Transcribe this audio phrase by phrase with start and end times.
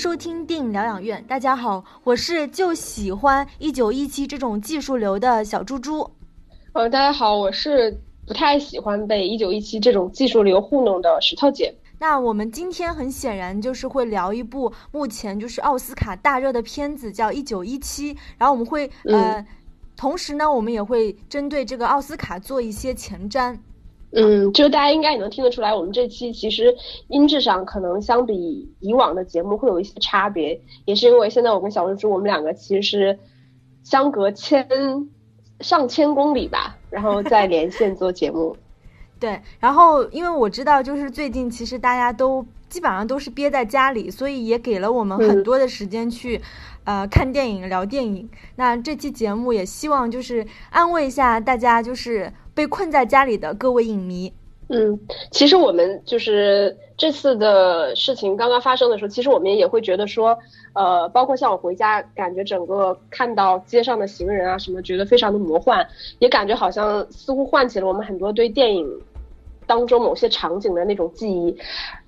[0.00, 1.22] 收听电影疗养院。
[1.28, 6.10] 大家好，我是就喜欢一九一七这种技术流的小猪猪。
[6.72, 7.94] 呃，大家好，我是
[8.26, 11.74] 不太喜欢被一九一七这种技术流糊弄的石头姐。
[11.98, 18.14] 那我们今天很显然就是会聊一部目前就是奥斯卡大热的片子，叫《一九一七》。
[18.38, 19.44] 然后我们会呃，
[19.98, 23.54] 同时呢，我们也会针对这个奥斯卡做一些前瞻。
[24.12, 26.74] 嗯，就大家应该也能听得出来，我们这期其实
[27.08, 33.18] 音质上可能相比以往的节目会有一些差别，也是因为现在我跟小猪猪我们两个其实是
[33.84, 34.66] 相隔千
[35.60, 38.56] 上千公里吧，然后再 连线做节目。
[39.20, 46.40] 对，然后因为我知道，就是最近其实大家都基本上都是憋在家里，所以也给了我们很多的时间去
[46.84, 48.28] 呃看电影、聊电影。
[48.56, 54.32] 那这期节目也希望就是安慰一下大家，就是被困在家里的各位影迷。
[54.68, 54.98] 嗯，
[55.30, 60.38] 其实我们就是这次的事情刚刚发生的时候，其实我们也会觉得说，
[60.74, 65.86] 呃，包括像我回家，感觉整个看到街上的行人啊什么，觉得非常的魔幻，
[66.20, 68.86] 也感觉好像似乎唤起了我们很多对电影。
[69.66, 71.56] 当中某些场景的那种记忆，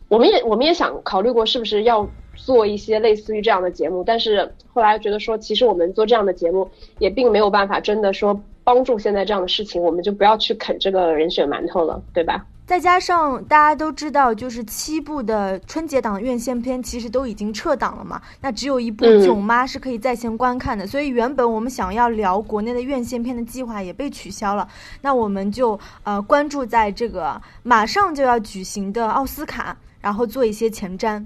[0.09, 2.05] 我们也我们也想考虑过是不是要
[2.35, 12.47] 做一些类似于这样的节目，但是后来觉得说，其实我们做这样的节目也并没有办法真的说帮助现在这样的事情，我们就不要去啃这个人血馒头了，对吧？
[12.65, 24.67] 再加上大家都知道，就是七部的春节档院线片其实都已经撤档了嘛，那只有一部《囧妈》是可以在线观看的，所以原本我们想要聊国内的院线片的计划也被取消了。
[25.03, 31.23] 那我们就呃关注在这个马上就要举行的奥斯卡，然后做一些前瞻。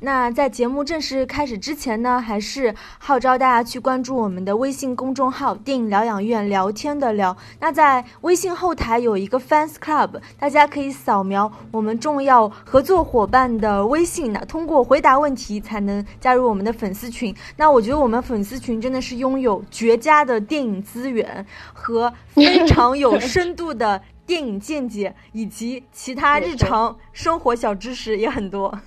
[0.00, 7.36] 那在节目正式开始之前呢，还是号召大家去关注我们的微信公众号“电影疗养院”，聊天的聊。
[7.58, 17.34] 那在微信后台有一个 Fans Club，大家可以扫描我们重要合作伙伴的微信呢，通过回答问题才能加入我们的粉丝群。
[17.56, 28.78] 那我觉得我们粉丝群真的是拥有绝佳的电影资源和非常有深度的电影见解，以及其他日常生活小知识也很多。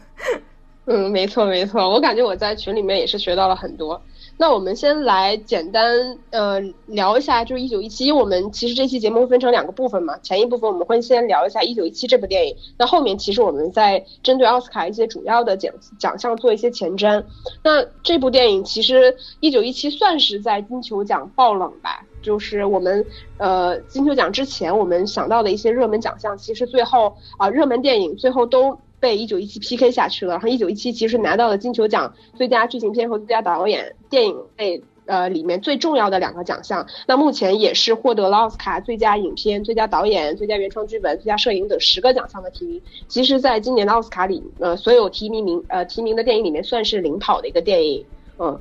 [0.85, 4.01] 嗯，没错没错，我感觉我在群里面也是学到了很多。
[4.37, 17.23] 那我们先来简单呃聊一下，就是一九一七，我们其实这期节目分成两个部分嘛，前一部分我们会先聊一下一九一七这部电影，那后面其实我们在针对奥斯卡一些主要的奖奖项做一些前瞻。
[17.63, 23.05] 那这部电影其实一九一七算是在金球奖爆冷吧，就是我们
[23.37, 28.75] 呃金球奖之前我们想到的一些热门奖项，其实最后啊热门电影最后都。
[29.01, 42.81] 被一九一七 PK 下去了，然后一九一七其实拿到了金球奖最佳剧情片和最佳导演电影类呃里面最重要的两个奖项，那目前也是获得了奥斯卡最佳影片、最佳导演、最佳原创剧本、最佳摄影等十个奖项的提名。
[43.07, 48.05] 其实，在今年的奥斯卡里，呃，所有提名名呃提名的电影里面算是领跑的一个电影。
[48.37, 48.57] 嗯，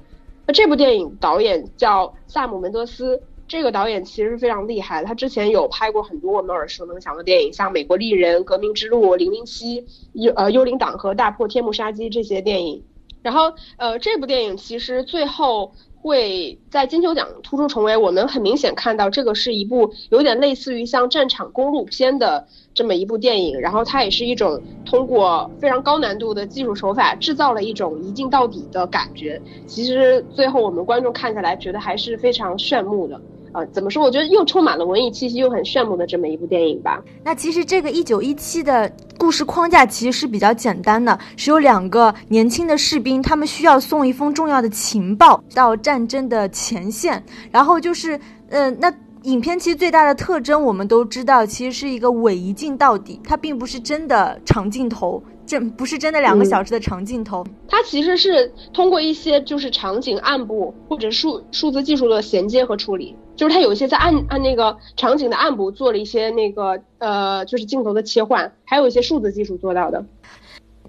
[0.46, 3.20] 那这部电影导演叫萨姆门德斯。
[3.50, 12.84] 这个导演其实非常厉害，他之前有拍过很多我们耳熟能详的电影，像《美国丽人》《革命之路》《零零七》幽呃幽灵党和大破天幕杀机这些电影。
[13.22, 29.42] 然后呃这部电影其实最后会在金球奖突出重围，我们很明显看到这个是一部有点类似于像战场公路片的这么一部电影，然后它也是一种通过非常高难度的技术手法制造了一种一镜到底的感觉。
[29.66, 33.20] 其实最后我们观众看下来觉得还是非常炫目的。
[33.52, 34.02] 呃，怎么说？
[34.04, 37.02] 我觉得又充满了文艺气息，又很炫目的这么一部电影吧。
[37.24, 48.18] 那其实这个一九一七的故事框架其实是比较简单的，是有两个年轻的士兵，他们需要送一封重要的情报到战争的前线，然后就是，
[48.50, 48.92] 呃，那
[49.24, 55.22] 影片其实最大的特征我们都知道，其实是一个伪一镜到底，它并不是真的长镜头。
[55.50, 70.04] 这不是真的两个小时的长镜头，它其实是通过一些就是场景暗部或者数数字技术的衔接和处理，就是它有一些在暗暗那个场景的暗部做了一些那个呃就是镜头的切换，还有一些数字技术做到的。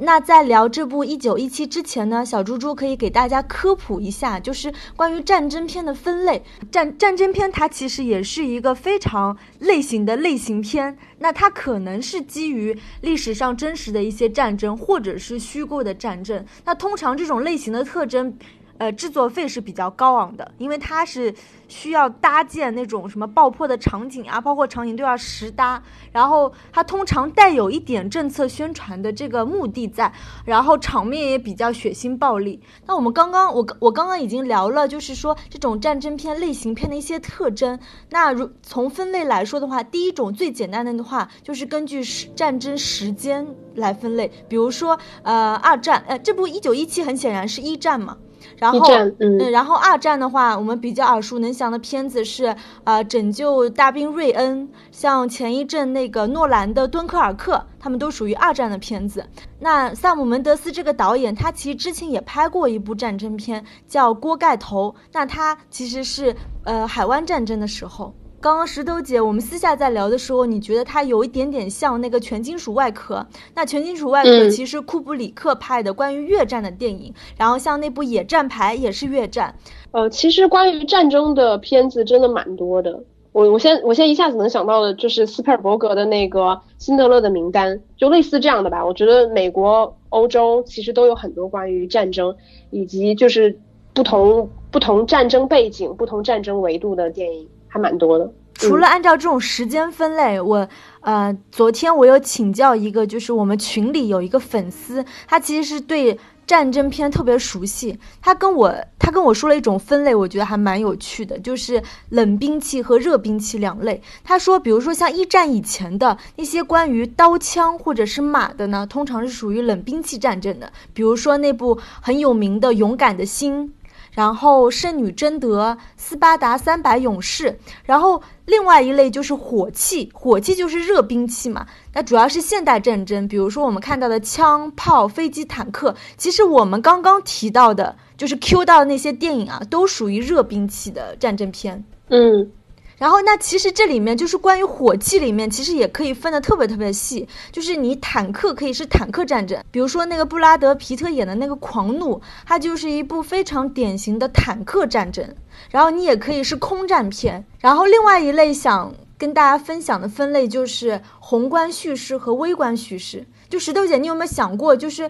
[0.03, 6.43] 那在聊这部一九一七之前呢，小猪猪可以给大家科普一下，就是关于战争片的分类。
[6.71, 16.43] 战战争片它其实也是一个非常类型的类型片，那它可能是基于历史上真实的一些战争，或者是虚构的战争。
[16.65, 18.35] 那通常这种类型的特征。
[18.81, 21.31] 呃制作费是比较高昂的，因为它是
[21.67, 25.79] 需要搭建那种什么爆破的场景啊，包括场景都要实搭，
[26.11, 30.11] 然后它通常带有一点政策宣传的这个目的在，
[30.45, 32.59] 然后场面也比较血腥暴力。
[32.87, 37.79] 那我们刚刚我我刚刚已经聊了，就是说这种战争片类型片的一些特征。
[38.09, 43.45] 那如从分类来说的话，第一种最简单的的话就是根据时战争时间
[43.75, 48.17] 来分类，比如说呃二战，呃这部一九一七很显然是一战嘛。
[48.61, 48.87] 然后，
[49.19, 59.25] 嗯，然后二战的话，我们比较耳熟能详的片子是，呃，拯救大兵瑞恩，像前一阵那个诺兰的《敦刻尔克》，他们都属于二战的片子。
[59.59, 68.13] 那萨姆门德斯这个导演，他其实之前也拍过一部战争片，叫《锅盖头》，那他其实是呃海湾战争的时候。
[68.41, 73.23] 刚刚石头姐，我们私下在聊的时候，你觉得它有一点点像那个全金属外壳？
[73.53, 79.53] 那全金属外壳其实库布里克拍的关于越战的电影，然后像那部野战牌也是越战。
[79.91, 83.03] 呃，其实关于战争的片子真的蛮多的。
[83.31, 86.39] 我我现我现在一下子能想到的就是斯皮尔伯格的那个
[86.79, 88.83] 《辛德勒的名单》，就类似这样的吧。
[88.83, 92.35] 我觉得美国、欧洲其实都有很多关于战争
[92.71, 93.55] 以及就是
[93.93, 97.47] 不同不同战争背景、不同战争维度的电影。
[97.71, 98.29] 还蛮多的。
[98.53, 100.67] 除了按照这种时间分类，我
[100.99, 107.97] 呃，昨天我有请教一个，就是我们群里有一个粉丝，他其实是对战争片特别熟悉。
[108.21, 113.99] 他跟我他跟我说了一种分类，我觉得还蛮有趣的，就是冷兵器和热兵器两类。
[114.23, 123.69] 他说，比如说像一战以前的那些关于刀枪或者是马的呢，通常是属于冷兵器战争的，比如说那部很有名的《勇敢的心》。
[124.11, 131.65] 然后圣女贞德、斯巴达三百勇士，然后另外一类就是火器，火器就是热兵器嘛。
[131.93, 135.95] 那主要是现代战争，比如说我们看到的枪炮、飞机、坦克。
[136.17, 141.83] 其实我们刚刚提到的，就是 Q 到的那些电影啊，都属于热兵器的战争片。
[142.09, 142.51] 嗯。
[143.01, 147.27] 然后，那其实这里面就是关于火器里面，其实也可以分的特别特别细。
[147.51, 155.27] 就是你坦克可以是坦克战争，比如说那个布拉德皮特演的那个《狂怒》，它就是一部非常典型的坦克战争。
[155.71, 157.43] 然后你也可以是空战片。
[157.59, 163.25] 然后另外一类想跟大家分享的分类就是宏观叙事和微观叙事。
[163.49, 165.09] 就石头姐，你有没有想过，就是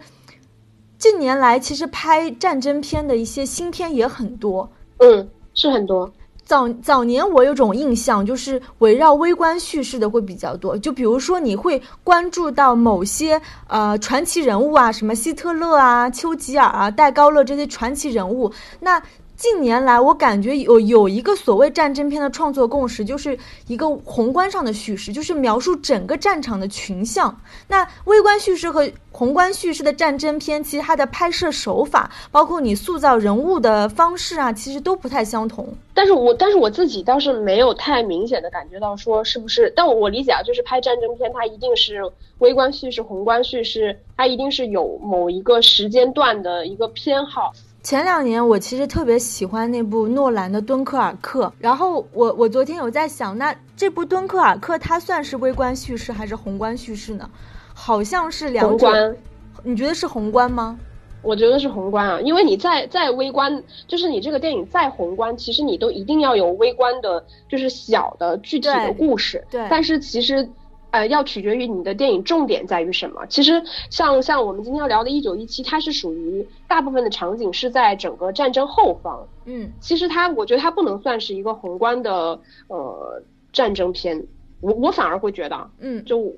[0.98, 4.72] 近年来其实拍战争片的一些新片也很多。
[5.00, 6.10] 嗯，是很多。
[6.44, 10.78] 早早年我有种印象，就是围绕微观叙事的会比较多。
[10.78, 18.52] 就比如说，你会关注到某些呃传奇人物啊，什么希特勒啊、丘吉尔啊、戴高乐这些传奇人物。
[18.80, 19.02] 那
[19.42, 23.36] 近年来，我感觉有有一个所谓战争片的创作共识，就是
[23.66, 27.36] 一个宏观上的叙事，就是描述整个战场的群像。
[27.68, 35.68] 那微观叙事和宏观叙事的战争片，其实它的拍摄手法，包括你塑造人物的方式啊，其实都不太相同。
[35.96, 42.00] 但是我但是我自己倒是没有太明显的感觉到说是不是，但我我理解啊，就是拍战争片，它一定是
[42.38, 47.52] 微观叙事、宏观叙事，它一定是有某一个时间段的一个偏好。
[47.84, 57.28] 前两年我其实特别喜欢那部诺兰的《敦刻尔克》，然后我我昨天有在想，那这部《敦刻尔克》它算是微观叙事还是宏观叙事呢？
[57.74, 59.16] 好像是两种。
[59.64, 60.78] 你觉得是宏观吗？
[61.24, 69.44] 我觉得是宏观啊，因为你再再微观，就是你这个电影再宏观，其实你都一定要有微观的，就是小的具体的故事。
[69.50, 69.66] 对。
[69.70, 70.48] 但是其实。
[70.92, 73.26] 呃，要取决于你的电影重点在于什么。
[73.28, 79.28] 其实像像我们今天要聊的《一九一七》，它是属于大部分的场景是在整个战争后方。
[79.46, 84.28] 嗯，其实它，我觉得它不能算是一个宏观的呃战争片。
[84.60, 86.36] 我我反而会觉得，嗯，就。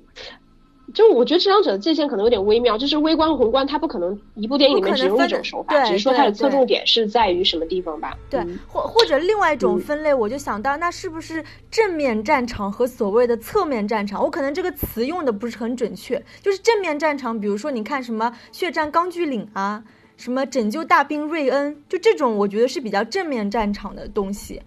[0.92, 8.16] 就我觉得这两者的界限可能有点微妙，就是微观宏观，它不可能一部电影里面只用一种手法，只是说它的侧重点是在于什么地方吧。
[8.28, 14.22] 对，或或者另外一种分类，我就想到，那是不是正面战场和所谓的侧面战场？
[14.22, 19.82] 我可能这个词用的不是很准确，就是正面战场，比如说你看什么血战钢锯岭啊，
[20.16, 24.60] 什么拯救大兵瑞恩，就这种我觉得是比较正面战场的东西。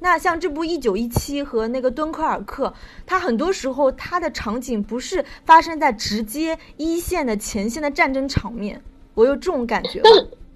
[0.00, 2.66] 那像这部《一九一七》和那个《敦刻尔克》，
[3.06, 8.82] 它很多时候它的场景不是发生在直接一线的前线的战争场面，
[9.14, 10.02] 我有这种感觉。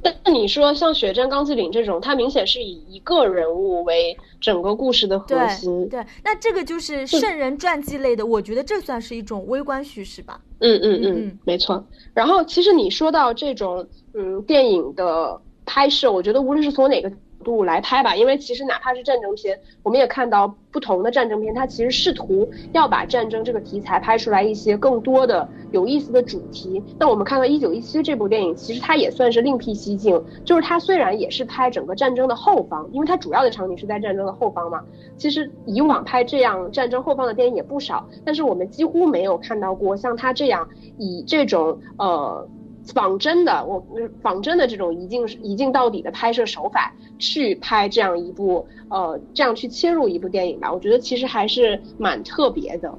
[0.01, 5.89] 但但你说像《血战钢锯岭》这种，它明显是以一个人物为整个故事的核心。
[5.89, 10.41] 对，那这个就是圣人传记类的，我觉得这算是一种微观叙事吧。
[10.61, 11.85] 嗯嗯嗯嗯，没错。
[12.15, 17.11] 然后其实你说到这种嗯电影的拍摄，我觉得无论是从哪个。
[17.45, 26.83] 度来拍吧，因为其实哪怕是战争片，我们也看到不同的战争片，它其实试图要把战争这个题材拍出来一些更多的有意思的主题。
[26.99, 34.83] 那我们看到《一九一七》这部电影，其实它也算是另辟蹊径，就是它虽然也是拍整个战争的后方，因为它主要的场景是在战争的后方嘛。
[35.17, 40.69] 其实以往拍这样战争后方的电影也不少，但是我们几乎没有看到过像它这样
[40.99, 42.49] 以这种呃。
[42.95, 43.85] 仿真的，我
[44.23, 52.93] 仿真的这种一镜一镜到底的拍摄手法去拍这样一部呃，这样去切入一部电影吧，我觉得其实还是蛮特别的。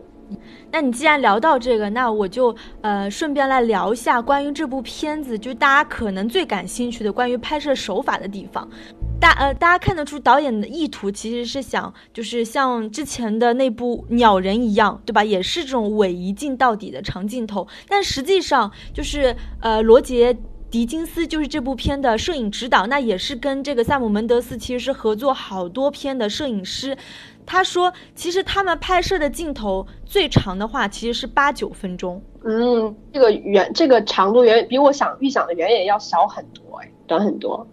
[0.72, 8.70] 那你既然聊到这个，那我就呃顺便来聊一下关于这部片子，就大家可能最感兴趣的关于拍摄手法的地方。
[9.20, 15.24] 大呃，大家看得出导演的意图其实是想，就是像之前的那部《鸟人》一样，对吧？
[15.24, 17.68] 也是这种伪一镜到底的长镜头。
[17.90, 20.34] 但实际上，就是呃，罗杰·
[20.72, 26.98] 狄金斯就是这部片的摄影指导，那也是跟这个萨姆·门德斯其实是合作好多片的摄影师。
[27.46, 32.22] 他说，其实他们拍摄的镜头最长的话，其实是八九分钟。
[32.46, 37.68] 嗯，这个远这个长度远比我想预想的远也要小很多，哎，短很多。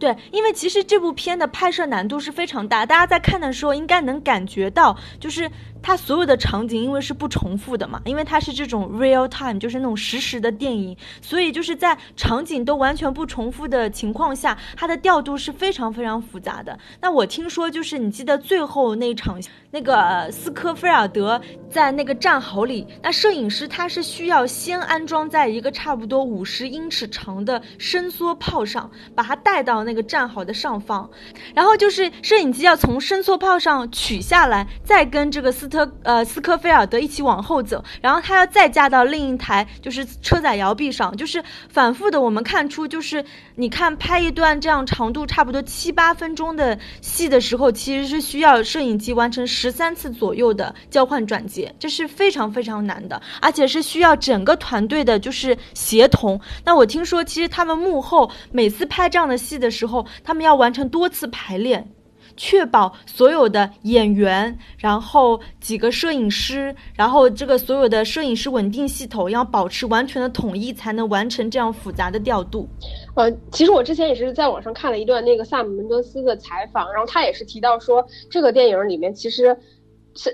[0.00, 5.48] 对，因为其实这部片的拍摄难度是非常大，大家在看的时候应该能感觉到，就是
[5.82, 16.78] 它所有的场景因为是不重复的嘛，因为它是这种 real time，就是那种实时的电影，所以就是在场景都完全不重复的情况下，它的调度是非常非常复杂的。
[17.02, 19.38] 那我听说就是你记得最后那场，
[19.70, 21.38] 那个斯科菲尔德
[21.70, 29.90] 在那个战壕里，那摄影师他是需要先安装在一个差不多五十英尺长的伸缩炮上，把它带到那。
[29.90, 31.10] 那个战壕的上方，
[31.52, 42.20] 然后就是摄影机要从伸缩炮上取下来，再跟这个斯特呃斯科菲尔德一起往后走，然后他要再架到另一台就是车载摇臂上，就是反复的。
[42.20, 43.24] 我们看出就是
[43.54, 56.38] 你看拍一段这样长度差不多七八分钟的戏的时候，其实是需要摄影机完成十三次左右的交换转接，这是非常非常难的，而且是需要整个团队的就是协同。
[56.64, 61.88] 那我听说其实他们幕后每次拍这样的戏的时，候，他们要完成多次排练，
[62.42, 72.66] 确保所有的演员，然后几个摄影师，然后这个所有的摄影师稳定系统要保持完全的统一，才能完成这样复杂的调度。
[73.14, 79.54] 呃，其实我之前也是在网上看了一段那个萨姆·门德斯的采访，然后他也是提到说，这个电影里面其实，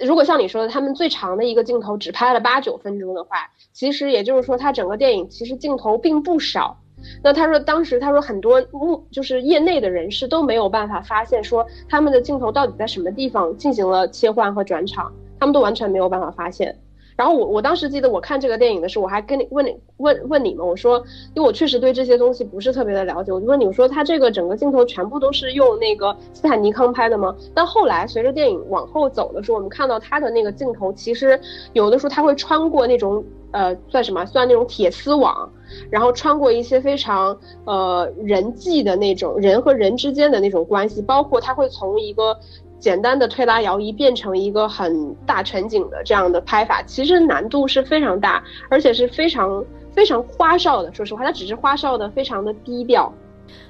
[0.06, 6.80] 如果像你说的，他们最长的一个镜头只拍了八九分钟的话，其实也就是说，他整个电影其实镜头并不少。
[7.22, 16.76] 那他说，当时他说很多目就是业内的人士都没有办法发现说他们的镜头到底在什么地方进行了切换和转场，他们都完全没有办法发现。
[17.16, 20.98] 然后我我当时记得我看这个电影的时候，我还跟你问你问问你们，我说，
[21.34, 27.34] 因为我确实对这些东西不是特别的了解，我就问你，我说他这个整个镜头全部都是用那个斯坦尼康拍的吗？
[27.54, 31.40] 但后来随着电影往后走的时候，我们看到他的那个镜头，其实
[31.72, 35.50] 有的时候他会穿过那种呃算什么算那种铁丝网，
[35.88, 42.36] 然后穿过一些非常呃人际的那种人和人之间的那种关系，包括他会从一个。
[42.78, 50.92] 简单的推拉摇移变成一个很大全景的这样的拍法，其实难度是非常大，而且是非常非常花哨的。
[50.92, 53.12] 说实话，它只是花哨的，非常的低调。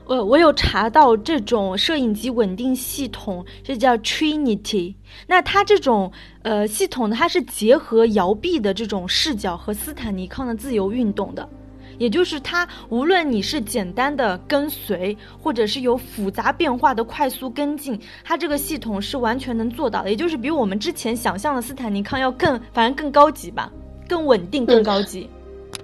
[0.07, 4.95] 我我有查到这种摄影机稳定系统，这叫 Trinity。
[5.27, 6.11] 那它这种
[6.43, 11.47] 呃系统呢，它是结合摇臂的这种视角和斯坦尼康的自由运动的。
[11.99, 20.11] 也就是它，无论你是简单的跟随，或者是有复杂变化的快速跟进，它这个系统是完全能做到的。
[20.11, 23.71] 也就是比我们之前想象的斯坦尼康要更，反正更高级吧，
[24.09, 25.29] 更稳定，更高级。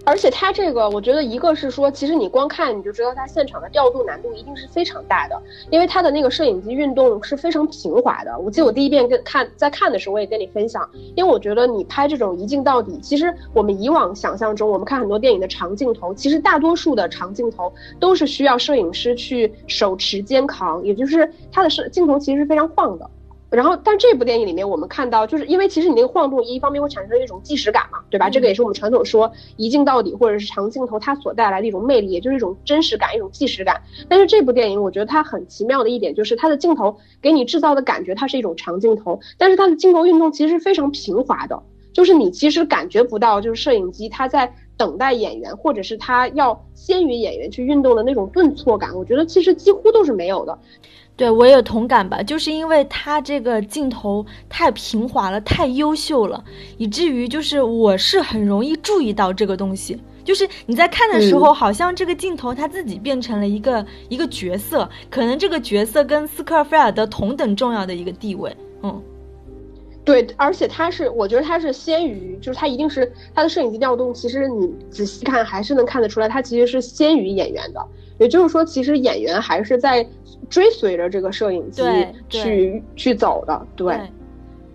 [0.05, 5.41] 而且它这个，我觉得一个是说，其实你光看你就知道它现场的调度难度一定是非常大的，
[5.71, 8.37] 因为它的那个摄影机运动是非常平滑的。
[8.39, 23.09] 我记得我第一遍跟看在看的时候，我也跟你分享，因为我觉得你拍这种一镜到底，其实我们以往想象中，我们看很多电影的长镜头，其实大多数的长镜头都是需要摄影师去手持肩扛，也就是它的摄镜头其实是非常晃的。
[23.57, 28.31] 然后，但这部电影里面，我们看到，就是因为其实你那个晃动，一方面会产生一种即时感嘛，对吧？
[28.31, 33.83] 这个也是我们传统说一镜到底或者是长镜头它所带来的一种魅力，也就是一种真实感，一种即时感。
[34.09, 50.59] 但是这部电影，我觉得它很奇妙的一点就是它的镜头给你制造的感觉，它是一种长镜头，但是它的镜头运动其实是非常平滑的，就是你其实感觉不到，就是摄影机它在等待演员，或者是它要先于演员去运动的那种顿挫感，我觉得其实几乎都是没有的。
[51.15, 56.43] 对我也有同感吧，就是因为他这个镜头太平滑了，太优秀了，
[56.79, 60.01] 以至于就是我是很容易注意到这个东西。
[60.25, 68.57] 就是你在看的时候，好像这个镜头他自己变成了一个一个角色，可能这个角色跟斯科尔菲尔德同等重要的一个地位。
[68.83, 69.03] 嗯，
[70.05, 77.81] 对，而且它是，我觉得它是先于，就是它一定是它的摄影机调动，其实你仔细看还是能看得出来，它其实是先于演员的。
[78.19, 80.07] 也就是说，其实演员还是在
[80.51, 81.83] 追随着这个摄影机
[82.29, 83.97] 去去走的，对。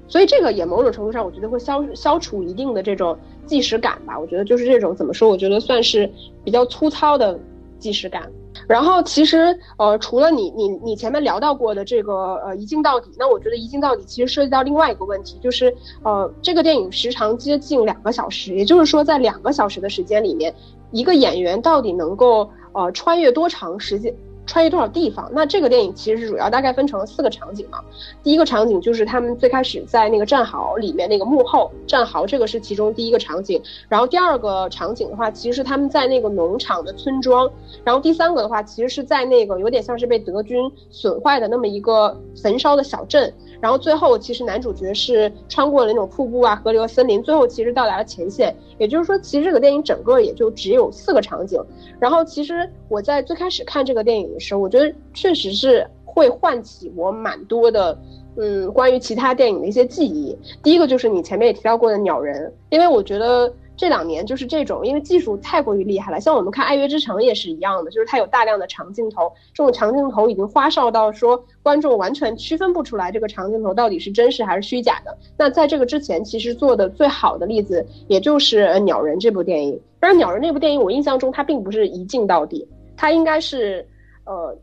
[0.10, 4.18] 所以这个也某种程度上，我觉得会消消除一定的这种即时感吧。
[4.18, 5.28] 我觉得就是这种怎么说？
[5.28, 6.10] 我觉得算是
[6.46, 7.38] 比较粗糙的
[7.78, 8.24] 即时感。
[8.68, 20.54] 然后其实呃，除了你你你前面聊到过的这个呃一镜到底，那我觉得一镜到底其实涉及到另外一个问题，就是呃这个电影时长接近两个小时，也就是说在两个小时的时间里面，
[20.92, 24.14] 一个演员到底能够呃穿越多长时间？
[24.48, 25.30] 穿越多少地方？
[25.34, 27.80] 那这个电影其实是主要大概分成了四个场景嘛。
[28.24, 33.62] 第一个场景就是他们最开始在那个战壕里面那个幕后战壕，这个是其中第一个场景。
[33.88, 37.48] 然后第二个场景的话，其实是他们在那个农场的村庄。
[37.84, 43.32] 然后第三个的话，其实是在那个有点像是被德军损坏的那么一个焚烧的小镇。
[43.60, 48.56] 然后最后，其实男主角是穿过了那种瀑布啊、河流、森林，最后其实到达了前线。
[48.78, 51.60] 也就是说，其实这个电影整个也就只有四个场景。
[52.00, 57.98] 然后，其实我在最开始看这个电影我觉得确实是会唤起我蛮多的，
[58.38, 60.38] 嗯，关于其他电影的一些记忆。
[60.64, 63.54] 第一个就是你前面也提到过的《鸟人》，因为我觉得。
[63.80, 66.20] 这两年就是这种，因为技术太过于厉害了。
[66.20, 75.16] 像我们看《爱乐之城》也是一样的，就是它有大量的长镜头，这种长镜头已经花哨到说观众完全区分不出来这个长镜头到底是真实还是虚假的。
[75.38, 79.80] 那在这个之前，其实做的最好的例子也就是《鸟人》这部电影。
[80.00, 83.88] 但是《鸟人》那部电影，我印象中它并不是一镜到底，它应该是，
[84.28, 84.56] 呃。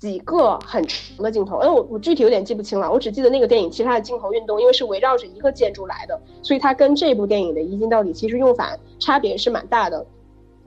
[0.00, 10.06] 几个很长的镜头，哎，我我具体有点记不清了，我只记得那个电影，其实它的镜头运动，因为是围绕着一个建筑来的，所以它跟这部电影的一镜到底其实用法差别是蛮大的。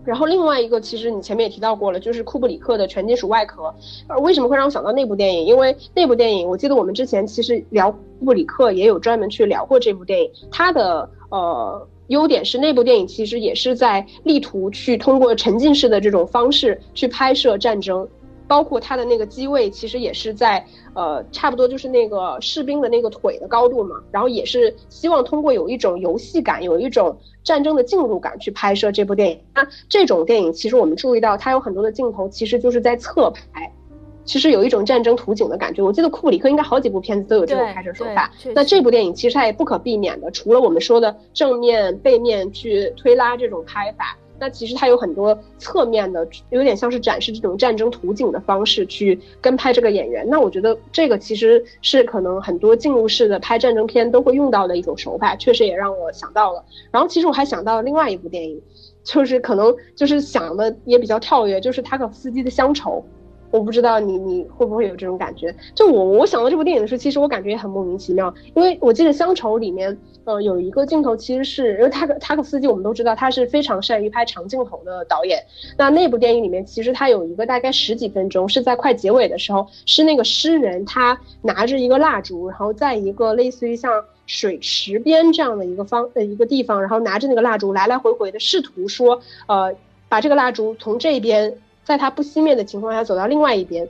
[0.06, 3.74] 然后另外一个，其实你前面也提到过了，就是库布里克的全金属外壳。
[4.08, 5.48] 呃，为什么会让我想到那部电影？
[5.48, 10.30] 因为那部电影，我记得我们之前其实聊库布里克也有专门去聊过这部电影。
[10.52, 18.08] 它的呃优点是那部电影其实也是在力图去通过沉浸式的这种方式去拍摄战争。
[18.54, 23.96] 包括它的那个机位，其实也是在呃，差不多就是那个士兵的那个腿的高度嘛。
[24.12, 29.40] 然后也是希望通过有一种游戏感，有一种战争的进入感去拍摄这部电影。
[29.56, 33.74] 那这种电影，其实我们注意到它有很多的镜头，其实就是在侧拍，
[34.24, 35.82] 其实有一种战争图景的感觉。
[35.82, 38.32] 我记得库布里克应该好几部片子都有这种拍摄手法。
[38.54, 44.16] 那这部电影其实它也不可避免的，除了我们说的正面、背面去推拉这种拍法。
[44.40, 50.28] 那其实它有很多侧面的，有点像是展示这种战争图景的方式去跟拍这个演员。
[50.28, 56.64] 那我觉得这个其实是可能很多进入式的拍战争片都会用到的一种手法，确实也让我想到了。
[56.92, 58.62] 然后其实我还想到了另外一部电影，
[59.04, 63.06] 就是可能就是想的也比较跳跃，就是塔可夫斯基的《乡愁》。
[63.54, 65.56] 我不知道你你会不会有这种感觉？
[65.76, 75.38] 就我我想到这部电影的时候，其实我感觉也很莫名其妙，因为我记得《乡愁》里面，呃，有一个镜头其实是因为塔克塔克斯基，我们都知道他是非常善于拍长镜头的导演。
[75.78, 89.76] 那那部电影里面，其实他有一个大概十几分钟，是在快结尾的时候，是那个诗人他拿着一个蜡烛，然后在一个类似于像水池边这样的一个方呃一个地方，然后拿着那个蜡烛来来回回的试图说，呃，
[90.10, 91.56] 把这个蜡烛从这边。
[91.84, 93.88] 在它不熄灭的情况下走到另外一边，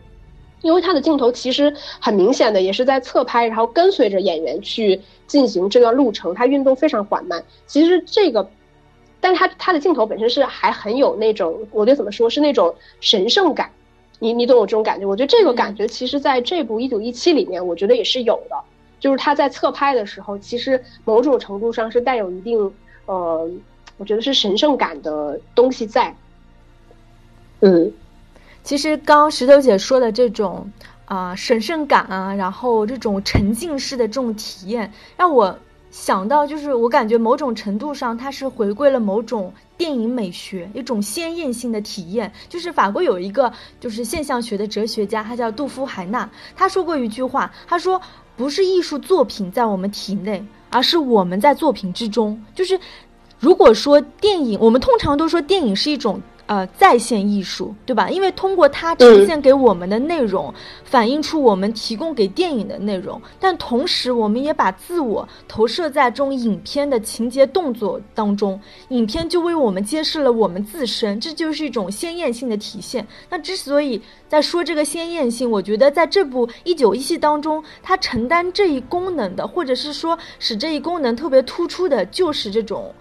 [0.62, 7.44] 因为它的镜头其实很明显的也是在侧拍，然后跟随着演员去进行这段路程，它运动非常缓慢。
[7.68, 8.50] 其实这个，
[9.20, 13.70] 但是它它的镜头本身是还很有那种，我觉得怎么说是那种神圣感，
[14.20, 15.06] 你你懂我这种感觉？
[15.06, 18.56] 我觉得这个感觉其实在这部《一九一七》里面，我觉得也是有的，
[19.00, 22.74] 就是他在侧拍的时候，其实某种程度上是带有一定
[23.06, 23.50] 呃，
[23.98, 26.16] 我觉得是神圣感的东西在。
[27.66, 27.90] 嗯，
[28.62, 30.70] 其实刚石头姐说的这种
[31.06, 35.58] 啊神圣感啊，然后这种沉浸式的这种体验，让我
[35.90, 42.30] 想到，就是我感觉某种程度上，它是回归了某种电影美学，一种鲜艳性的体验。
[42.50, 43.50] 就是法国有一个
[43.80, 48.02] 就是现象学的哲学家，他叫杜夫海纳，他说过一句话，他说
[48.36, 52.38] 不是艺术作品在我们体内，而是我们在作品之中。
[52.54, 52.78] 就是
[53.40, 56.22] 如果说电影，我们通常都说电影是一种。
[56.54, 58.12] 呃，在线艺术，对吧？
[58.12, 73.08] 因为通过它呈现给我们的内容，反映出我们提供给电影的内容，但同时我们也把自我投射在这种影片的情节动作当中，影片就为我们揭示了我们自身，这就是一种鲜艳性的体现。
[73.32, 82.94] 那之所以在说这个鲜艳性，我觉得在这部《一九一七》当中，它承担这一功能的，或者是说使这一功能特别突出的，就是这种。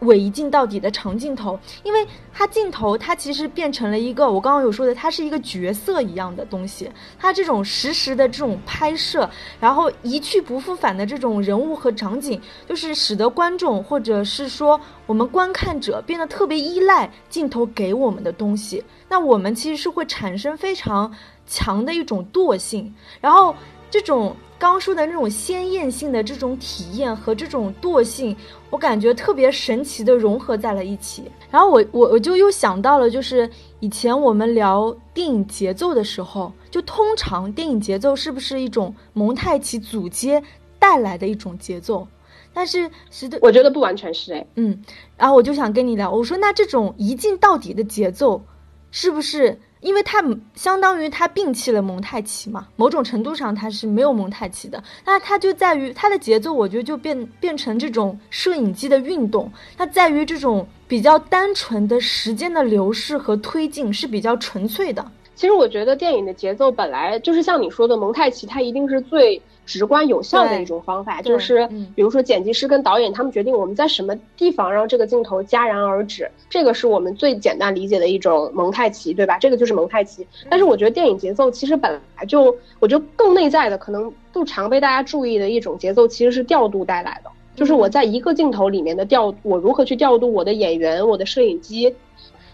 [0.00, 6.90] 尾一镜到底的长镜头，因为它镜头它其实变成了一个我刚刚有说的，它是一个角色一样的东西。
[7.18, 9.28] 它这种实时的这种拍摄，
[9.58, 18.84] 然后一去不复返的这种人物和场景，就是使得观众或者是说我们观看者变得特别依赖镜头给我们的东西。
[19.08, 21.10] 那我们其实是会产生非常
[21.46, 23.54] 强的一种惰性，然后
[23.90, 24.36] 这种。
[24.58, 28.34] 刚说的那种鲜艳性的这种体验和这种惰性，
[28.70, 31.30] 我感觉特别神奇的融合在了一起。
[31.50, 33.48] 然后我我我就又想到了，就是
[33.80, 40.42] 以前我们聊电影节奏的时候，就通常电影节奏是不是一种蒙太奇组接
[40.78, 42.06] 带来的一种节奏？
[42.54, 44.46] 但是是的，我觉得不完全是哎。
[44.54, 44.82] 嗯，
[45.18, 48.42] 然后我就想跟你聊，我说那这种一镜到底的节奏，
[48.90, 49.60] 是不是？
[49.86, 50.20] 因为它
[50.56, 54.82] 相当于它摒弃了蒙太奇嘛，某种程度上它是没有蒙太奇的。
[55.04, 65.06] 那它就在于它的节奏，我觉得就变变成这种摄影机的运动，它在于这种比较单纯的时间的流逝和推进是比较纯粹的。
[65.36, 69.40] 其实我觉得电影的节奏本来就是像你说的蒙太奇，它一定是最。
[69.66, 79.36] 直观有效的一种方法，就是比如说剪辑师跟导演他们决定我们在什么地方让这个镜头戛然而止，这个是我们最简单理解的一种蒙太奇，对吧？
[79.38, 80.26] 这个就是蒙太奇。
[80.48, 91.94] 但是我觉得电影节奏其实本来就，我觉得更内在的，可能不常被大家注意的一种节奏，其实是调度带来的，就是我在一个镜头里面的调，我如何去调度我的演员、我的摄影机。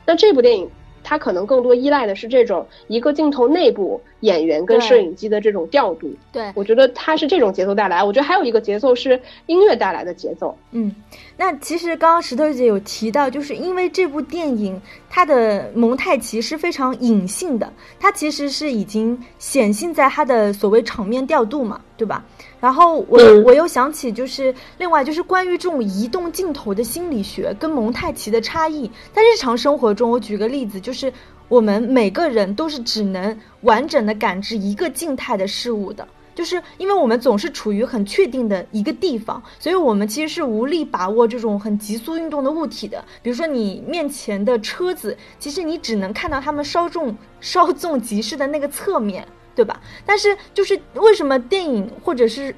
[0.07, 0.69] 那这部电影。
[1.03, 6.13] 它可能更多依赖的是这种一个镜头内部演员跟摄影机的这种调度。
[6.33, 8.03] 对，我觉得它是这种节奏带来。
[8.03, 10.57] 我觉得还有一个节奏是音乐带来的节奏。
[10.71, 10.95] 嗯，
[11.37, 22.25] 那其实刚刚石头姐有提到，就是因为这部电影它的蒙太奇是非常隐性的，它其实是已经显性在它的所谓场面调度嘛，对吧？
[22.63, 28.89] 然后我我又想起，就是另外就是关于这种移动镜头的心理学跟蒙太奇的差异。
[29.13, 31.13] 在日常生活中，我举个例子，就是
[31.49, 43.05] 我们每个人都是只能完整的感知一个静态的事物的，就是因为我们总是处于很确定的一个地方，所以我们其实是无力把握这种很急速运动的物体的。
[43.23, 49.27] 比如说你面前的车子，其实你只能看到它们稍纵稍纵即逝的那个侧面。
[49.55, 49.81] 对吧？
[50.05, 52.55] 但是就是为什么电影或者是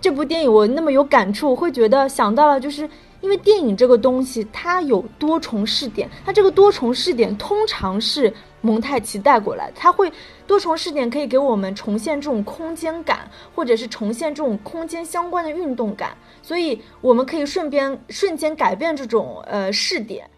[0.00, 2.88] 这部电影我那么有感触，会觉得想到了，就是
[3.20, 10.10] 因为电影这个东西它有多重视点，它这个多重视点通常是蒙太奇带过来，它会
[10.46, 20.28] 多重视点可以给我们重现这种空间感，或者是重现这种空间相关的运动感，所以我们可以顺便瞬间改变这种呃视点。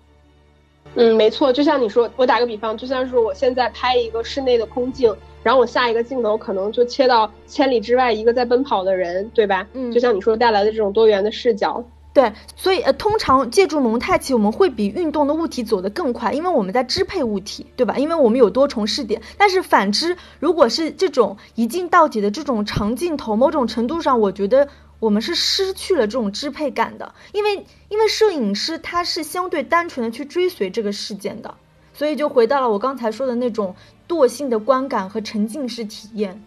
[0.97, 5.15] 嗯，没错，就像你说，我打个比方，就像是我现在拍一个室内的空镜。
[5.43, 9.67] 然后我下一个镜头可能就切到千里之外一个在奔跑的人，对吧？
[9.73, 11.85] 嗯，就像你说带来的这种多元的视角。
[12.15, 17.97] 对，所以呃，通常借助蒙太奇，我们会比运动的物体走得更快，因为我们在支配物体，对吧？
[17.97, 19.23] 因为我们有多重视点。
[19.39, 24.69] 但是反之，如果是这种一镜到底的这种长镜头，某种程度上，我觉得
[25.01, 31.55] 我们是失去了这种支配感的，因为因为摄影师他是相对单纯的去追随这个事件的，
[31.95, 33.75] 所以就回到了我刚才说的那种。
[34.13, 36.43] 惰性的观感和沉浸式体验。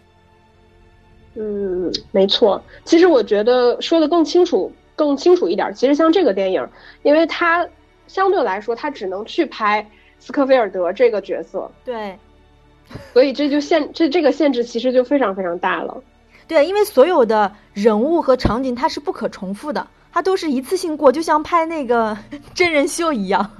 [1.34, 2.62] 嗯，没错。
[2.84, 5.73] 其实我觉得说的更清楚、更清楚一点。
[5.73, 6.69] 其实像这个电影，
[7.01, 7.67] 因为它
[8.08, 11.71] 相对来说，它只能去拍斯科菲尔德这个角色。
[11.84, 12.15] 对。
[13.12, 16.04] 所以这就限这这个限制其实就非常非常大了。
[16.47, 22.15] 对，因为所有的人物和场景它是不可重复的，它都是一次性过，就像拍那个
[22.54, 23.51] 真人秀一样。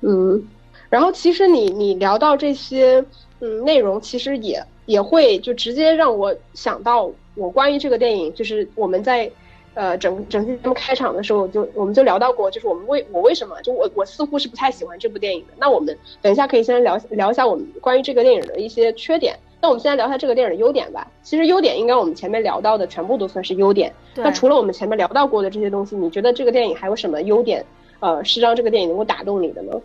[0.00, 0.42] 嗯。
[0.90, 3.02] 然后其实你你聊到这些
[3.40, 9.30] 嗯内容，其实也也会就直接让我想到我关于这个电影，就是我们在
[9.74, 15.54] 呃整整期节目开场的时候就我们就聊到过，就是我们为我为什么就我我似乎是不太喜欢这部电影的。
[15.58, 19.38] 那我们等一下可以先聊聊一下我们关于这个电影的一些缺点。
[19.62, 21.06] 那我们现在聊一下这个电影的优点吧。
[21.22, 23.92] 其实优点应该我们前面聊到的全部都算是优点。
[24.16, 27.64] 那除了我们前面聊到过的这些东西，你觉得这个电影还有什么优点？
[28.00, 29.78] 呃，是让这个电影能够打动你的呢？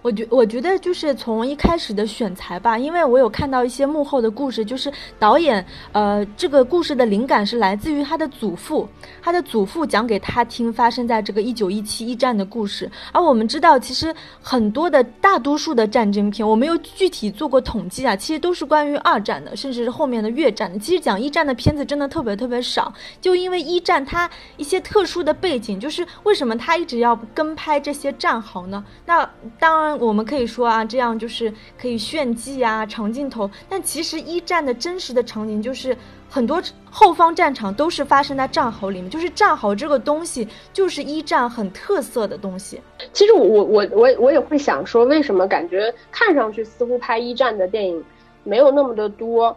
[0.00, 8.88] 我觉我觉得就是从一开始的选材吧，因为我有看到一些幕后的故事，就是导演呃这个故事的灵感是来自于他的祖父，
[9.20, 12.88] 他的祖父讲给他听发生在这个一九一七一战的故事。
[13.12, 20.78] 而我们知道，其实很多的大多数的战争片，我没有具体做过统计啊，其实都是关于二战的，甚至是后面的越战的。
[20.78, 28.84] 其实讲一战的片子真的特别特别少，就因为一战它一些特殊的背景，就是为什么他一直要跟拍这些战壕呢？
[29.04, 29.87] 那当然。
[29.88, 33.50] 然我们可以说啊，这样就是可以炫技啊，长镜头。
[33.68, 35.96] 但其实一战的真实的场景就是
[36.28, 42.80] 很多后方战场都是发生在战壕里面，就是战壕这个东西就是一战很特色的东西。
[43.12, 48.04] 其实我我我我也会想说，为什么感觉看上去似乎拍一战的电影
[48.44, 49.56] 没有那么的多？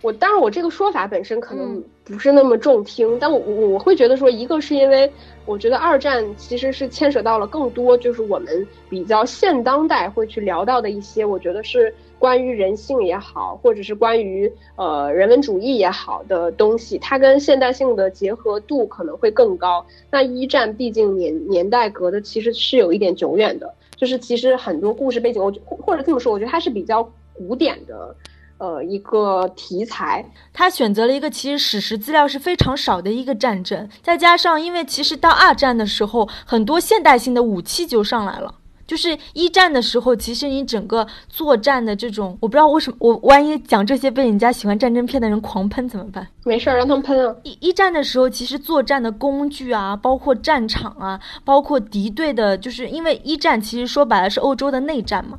[0.00, 5.10] 我当然，我这个说法本身可能不是那么中听，但我我我会觉得说，一个是因为
[5.44, 19.84] 我觉得二战其实是牵扯到了更多，就是我们比较现当代会去聊到的一些，我觉得是关于人性也好，或者是关于呃人文主义也好的东西，它跟现代性的结合度可能会更高。
[20.12, 27.02] 那一战毕竟年年代隔的其实是有一点久远的，就是其实很多故事背景，我或者这么说，我觉得它是比较
[27.34, 28.14] 古典的。
[28.58, 38.54] 呃，一个题材，他选择了一个其实史实资料是非常少的一个战争，再加上因为其实到二战的时候，很多现代性的武器就上来了。
[38.84, 46.26] 就是一战的时候，其实你整个作战的这种，我不知道为什么，我万一讲这些被人家喜欢战争片的人狂喷怎么办？
[46.44, 47.36] 没事儿，让他们喷啊。
[47.42, 55.38] 一一战的时候，其实作战的工具啊，包括战场啊，包括敌对的，就是因为一战其实说白了是欧洲的内战嘛。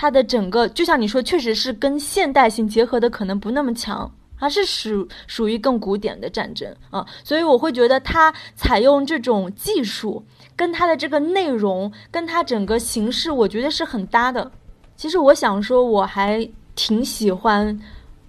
[0.00, 10.24] 它的整个就像你说，确实是跟现代性结合的可能不那么强，它是属属于更古典的战争啊，所以我会觉得它采用这种技术，
[10.56, 14.50] 跟它的这个内容，跟它整个形式，我觉得是很搭的。
[14.96, 17.78] 其实我想说，我还挺喜欢。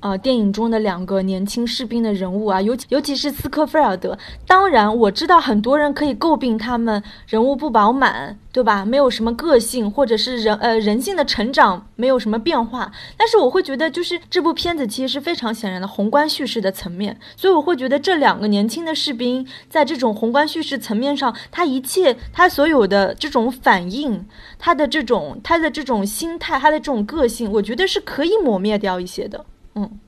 [0.01, 4.17] 呃，电影中的两个年轻士兵的人物啊，尤尤其是斯科菲尔德。
[4.47, 8.83] 当然，我知道很多人可以诟病他们人物不饱满，对吧？
[8.83, 12.91] 没有什么个性，或者是人呃人性的成长没有什么变化。
[13.15, 17.15] 但是我会觉得，就是这部片子其实是非常显然的宏观叙事的层面。
[17.37, 24.25] 所以我会觉得这两个年轻的士兵在这种宏观叙事层面上，他一切他所有的这种反应，
[24.57, 29.45] 他的这种他的这种心态，他的这种个性，我觉得是可以抹灭掉一些的。
[29.75, 29.99] 嗯，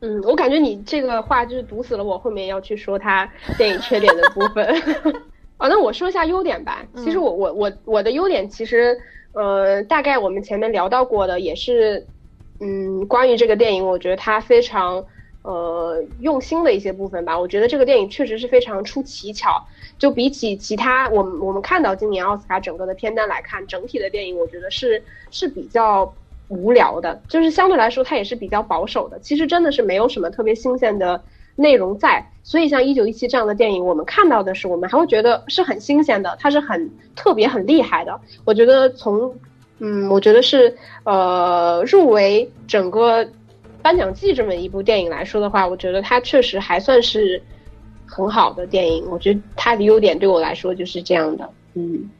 [0.00, 4.64] 嗯，我感觉你这个话就是堵死了我后面要去说他电影缺点的部分。
[5.56, 6.84] 啊， 那我说一下优点吧。
[6.96, 8.96] 其实我我我我的优点其实，
[9.32, 12.06] 呃，大概我们前面聊到过的也是，
[12.60, 15.04] 嗯，关于这个电影，我觉得它非常
[15.42, 17.36] 呃用心的一些部分吧。
[17.36, 19.66] 我觉得这个电影确实是非常出奇巧，
[19.98, 26.14] 就比起其他我们我们看到今年奥斯卡整个的片单来看，整体的电影我觉得是是比较。
[26.48, 29.18] 无聊的，就是相对来说，它也是比较保守的。
[29.20, 31.20] 其实真的是没有什么特别新鲜的
[31.56, 38.20] 内容在，所以像一九一七这样的电影，我们看到的是，我们还会觉得是很新鲜的，它是很特别、很厉害的。
[38.44, 39.34] 我觉得从，
[39.78, 43.26] 嗯，我觉得是呃入围整个
[43.82, 47.42] 颁奖季这么一部电影来说的话，我觉得它确实还算是
[48.06, 49.04] 很好的电影。
[49.10, 52.10] 我觉得它的优点对我来说就是这样的，嗯。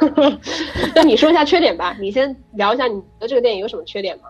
[0.94, 4.24] 那你说一下缺点吧，你先聊一下你的这个电影有什么缺点吗？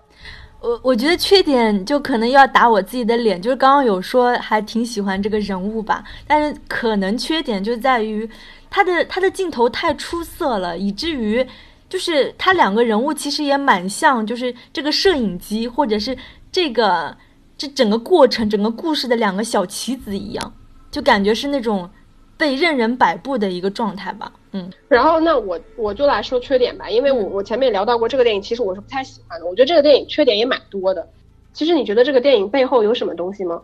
[0.61, 8.29] 我我觉得缺点就可能要打我自己的脸，就是刚刚有说还挺喜欢这个人物吧，但是可能缺点就在于
[8.71, 11.45] 他的他的镜头太出色了，以至于
[11.89, 16.17] 就是他两个人物其实也蛮像，就是这个摄影机或者是
[16.53, 17.17] 这个
[17.59, 20.55] 这整个过程整个故事的两个小棋子一样，
[20.93, 21.91] 就感觉是那种
[22.43, 24.33] 被任人摆布的一个状态吧。
[24.51, 29.47] 嗯，然后那我我就来说缺点吧，因为我我前面也聊到过这个电影，其实我是不太喜欢的。
[29.47, 31.07] 我觉得这个电影缺点也蛮多的。
[31.53, 33.63] 其实你觉得这个电影背后有什么东西吗？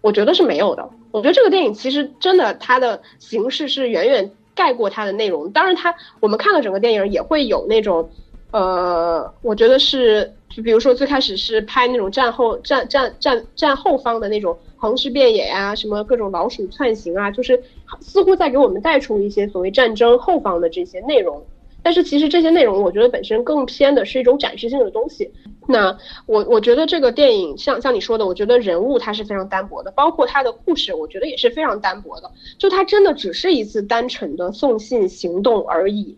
[0.00, 0.90] 我觉得是没有的。
[1.12, 5.48] 我觉得这个电影其实真的它的形式是远远盖过它的内容。
[5.52, 8.10] 当然，它我们看了整个电影也会有那种，
[8.50, 14.58] 呃，我觉得是就比如说最开始是拍那种战后战战战战后方的那种。
[14.78, 17.62] 横尸遍野呀，什么各种老鼠窜行啊，就是
[18.00, 21.44] 似乎在给我们带出一些所谓战争后方的这些内容。
[21.80, 25.30] 但是其实这些内容，我觉得本身更偏的是一种展示性的东西。
[25.66, 32.30] 那我我觉得这个电影像像你说的，我觉得人物它是非常单薄的，包括它的故事，我觉得也是非常单薄的。
[32.58, 36.16] 就它真的只是一次单纯的送信行动而已。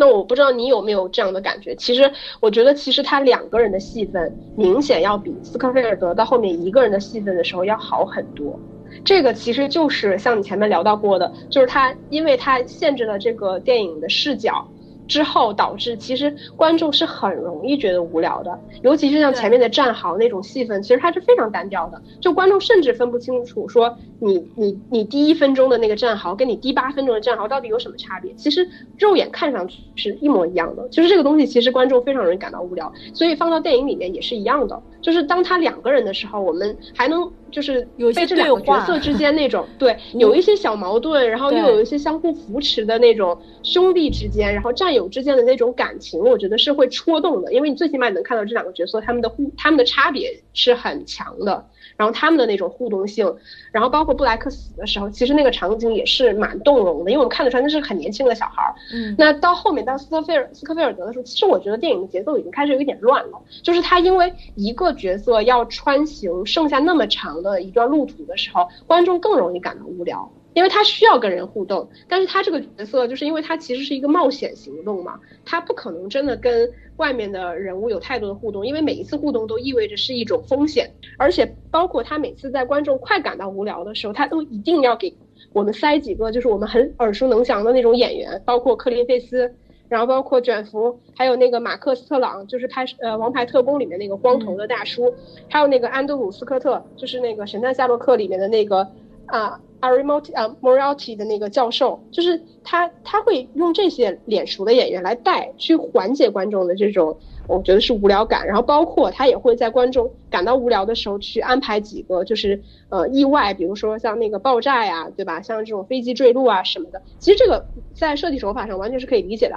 [0.00, 1.76] 那我不知道你有没有这样的感觉？
[1.76, 2.10] 其实
[2.40, 8.58] 我觉得，其实他两个人的戏份明显要比斯科菲尔德到后面一个人的戏份的时候要好很多。
[9.04, 14.66] 这个其实就是像你前面聊到过的，就是他因为他限制了这个电影的视角。
[15.10, 28.32] 之后导致其实观众是很容易觉得无聊的，尤其是像前面的战壕那种戏份，其实它是非常单调的，就观众甚至分不清楚说你你你第一分钟的那个战壕跟你第八分钟的战壕到底有什么差别。
[28.34, 51.66] 其实肉眼看上去是一模一样的，就是这个东西其实观众非常容易感到无聊，所以放到电影里面也是一样的，就是当他两个人的时候，我们还能就是有被这两个角色之间那种 对有一些小矛盾，然后又有一些相互扶持的那种兄弟之间，然后战友之间的那种感情，我觉得是会戳动的，因为你最起码你能看到这两个角色他们的互他们的差别是很强的。
[52.00, 53.36] 然后他们的那种互动性，
[53.72, 58.74] 然后包括布莱克死的时候，其实那个场景也是蛮动容的，因为我们看得出来那是很年轻的小孩儿。
[58.94, 70.32] 嗯，那到后面到斯科菲尔斯科菲尔德的时候，其实我觉得电影的节奏已经开始有一点乱了，就是他因为一个角色要穿行剩下那么长的一段路途的时候，观众更容易感到无聊。
[70.52, 85.14] 因为他需要跟人互动，但是他这个角色就是因为他其实是一个冒险行动嘛，他不可能真的跟外面的人物有太多的互动，因为每一次互动都意味着是一种风险，而且包括他每次在观众快感到无聊的时候，他都一定要给
[85.52, 89.54] 我们塞几个就是我们很耳熟能详的那种演员，包括克林费斯，
[89.88, 95.14] 然后包括卷福，还有那个马克斯特朗，就是拍呃《王牌特工》里面那个光头的大叔，
[95.48, 98.86] 还有那个安德鲁斯科特，就是那个《神探夏洛克》里面的那个
[99.26, 99.60] 啊。
[99.88, 107.16] R i m o t 啊 m o r a l t y 的那个教授，就是他，他会用这些脸熟的演员来带，去缓解观众的这种，
[107.48, 108.46] 我觉得是无聊感。
[108.46, 115.40] 然后包括他也会在观众感到无聊的时候，去安排几个就是呃意外，比如说像那个爆炸呀，对吧？
[115.40, 117.00] 像这种飞机坠落啊什么的。
[117.18, 117.64] 其实这个
[117.94, 119.56] 在设计手法上完全是可以理解的。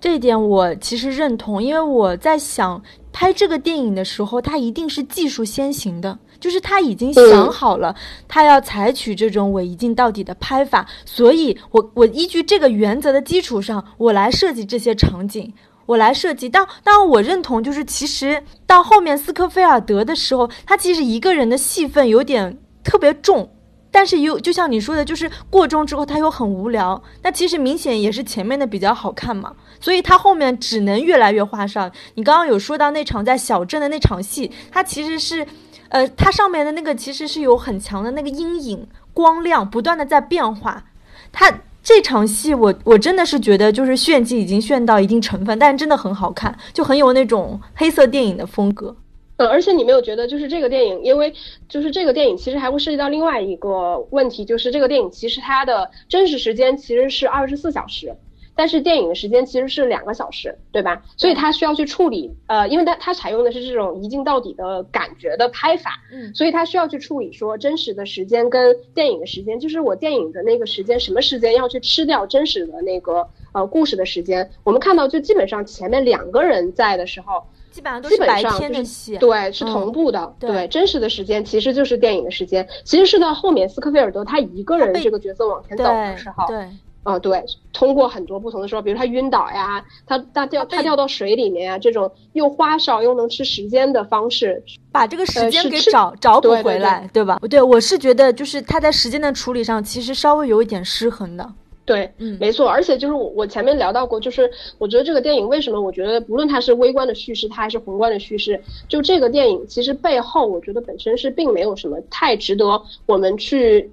[0.00, 6.18] 这一点我其实认同，因为我在想拍这个电影的时候，它一定是技术先行的。
[6.44, 7.96] 就是他已经想好了，
[8.28, 15.54] 他要采取这种我一镜到底的拍法，所以我我依据这个原则的基础上，我来设计这些场景，
[15.86, 16.46] 我来设计。
[16.46, 23.48] 当当然，我认同，就是其实到后面斯科菲尔德的时候，他其实一个人的戏份有点特别重，
[23.90, 27.02] 但是又就像你说的，就是过重之后他又很无聊。
[27.22, 31.90] 那其实明显也是前面的比较好看嘛，所以他后面只能越来越花哨。
[32.16, 35.46] 你刚刚有说到那场在小镇的那场戏，他其实是。
[35.94, 40.82] 呃，它上面的那个其实是有很强的那个阴影光亮，不断的在变化。
[41.30, 48.96] 它这场戏，我我真的是觉得就是炫技已经炫到一定成分，但是真的很好看，就很有那种黑色电影的风格。
[49.36, 51.32] 呃，而且你没有觉得就是这个电影，因为
[51.68, 58.12] 就是这个电影其实还会涉及到另外一个问题，就是这个电影其实它的真实时间其实是二十四小时。
[58.56, 61.02] 但是电影的时间其实是两个小时，对吧？
[61.16, 74.48] 所以他需要去处理，呃，因为他他采用的是这种一镜到底的感觉的拍法，嗯，所以他需要去处理说真实的时间跟电影的时间，就是我电影的那个时间什么时间要去吃掉真实的那个呃故事的时间。
[74.62, 82.66] 我们看到就基本上前面两个人在的时候，基本上都是白天的戏，对，是同步的，对，真实的时间其实就是电影的时间。
[82.84, 86.68] 其实是到后面斯科菲尔德他一个人这个角色往前走的时候，对。
[87.04, 97.38] 啊，对，通过很多不同的说，比如他晕倒呀，他他掉他掉到水里面呀，这种又花哨又能吃时间的方式，把这个时间给找找补回来，对吧？
[97.50, 101.46] 对，我是觉得就是他在时间的处理上其实稍微有一点失衡的。
[101.84, 113.90] 对，嗯，没错，而且就是我我前面聊到过，就是我觉得这个电影为什么我觉得不论它是微观的叙事，它还是宏观的叙事，就这个电影其实背后，我觉得本身是并没有什么太值得我们去。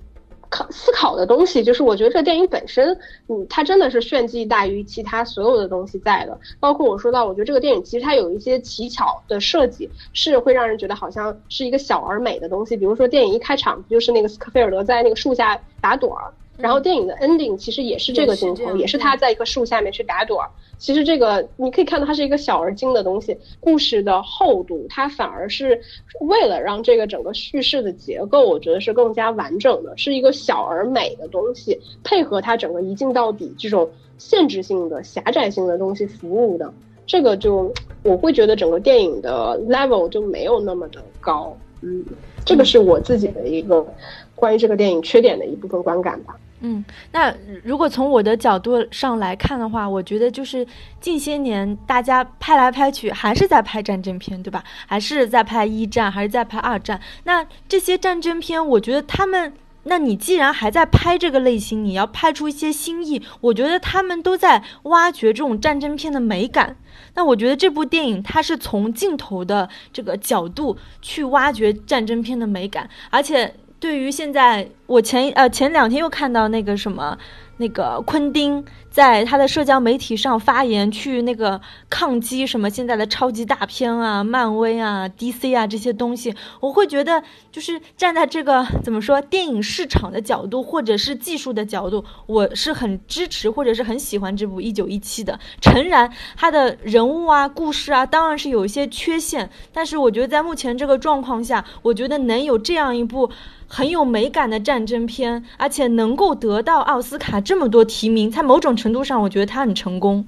[0.52, 2.96] 考思考的东西，就是我觉得这电影本身，
[3.28, 6.38] 嗯，它真的是炫技大于其他所有的东西在的。
[6.60, 12.78] 包括我说到，我觉得这个电影其实它有一些奇巧的设计，是会让人觉得好像是一个小而美的东西。
[12.78, 16.32] 比如说电影一开场，不就是那个斯科菲尔德在那个树下打盹儿？
[16.62, 20.48] 然后电影的 ending 其实也是这个镜头，也是他在一棵树下面去打盹儿。
[20.78, 23.38] 其实这个你可以看到，它是一个小而精的东西。
[23.60, 25.80] 故事的厚度，它反而是
[26.22, 36.74] 为了让这个整个叙事的结构，我觉得是更加完整的，是一个小而美的东西，配合它整个一镜到底这种限制性的、狭窄性的东西服务的。
[37.06, 37.72] 这个就
[38.04, 41.56] 我会觉得整个电影的 level 就没有那么的高。
[41.82, 42.04] 嗯，
[42.44, 43.86] 这个是我自己的一个
[44.34, 46.36] 关于这个电影缺点的一部分观感吧。
[46.64, 50.66] 嗯，那如果从我的角度上来看的话，我觉得就是
[51.00, 54.64] 近些年大家拍来拍去还是在拍战争片，对吧？
[54.86, 57.02] 还是在拍一战，还是在拍二战？
[57.24, 59.52] 那这些战争片，我觉得他们，
[59.86, 66.76] 那你既然还在拍这个类型，你要拍出一些新意，我觉得他们都在挖掘这种战争片的美感。
[67.16, 73.56] 那我觉得这部电影它是从镜头的这个角度去挖掘战争片的美感，而且。
[73.82, 77.18] 对于现在，我前呃前两天又看到那个什么，
[77.58, 95.40] 那个昆汀在他的社交媒体上发言，去那个抗击什么现在的超级大片啊、漫威啊、DC 啊这些东西，我会觉得就是站在这个怎么说电影市场的角度，或者是技术的角度，我是很支持或者是很喜欢这部《一九一七》的。
[95.60, 103.32] 诚然，他的人物啊、故事啊，当然是有一些缺陷，但是我觉得在目前这个状况下，我觉得能有这样一部。
[103.74, 110.26] 很有美感的战争片，而且能够得到奥斯卡这么多提名，在某种程度上，我觉得他很成功。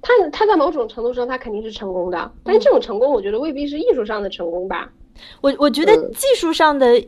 [0.00, 4.90] 他他在某种程度上，他肯定是成功的，但是这种成功，我觉得未必是艺术上的成功吧。
[5.42, 7.04] 我我觉得技术上的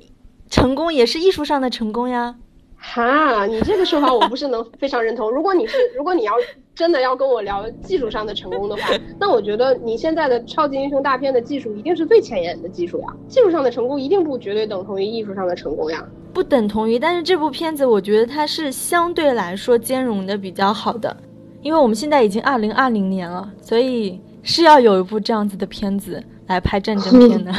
[0.51, 2.35] 成功也是艺术上的成功呀。
[2.83, 5.31] 哈，你这个说法我不是能非常认同。
[5.31, 6.33] 如果你是，如果你要
[6.75, 8.89] 真的要跟我聊技术上的成功的话，
[9.21, 13.07] 那我觉得你现在的超级英雄大片的技术一定是最前沿的技术呀。
[13.29, 16.03] 技术上的成功一定不绝对等同于艺术上的成功呀。
[16.33, 21.15] 不等同于，但是这部片子我觉得它是相对来说兼容的比较好的，
[21.61, 27.53] 因为我们现在已经二零二零年了，所以是要有一部这样子的片子来拍战争片的。